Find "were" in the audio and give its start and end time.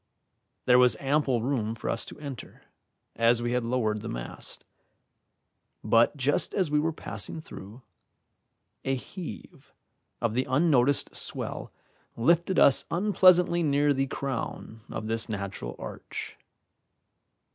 6.79-6.91